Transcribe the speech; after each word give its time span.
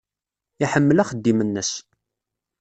Iḥemmel 0.63 0.97
axeddim-nnes. 1.03 1.71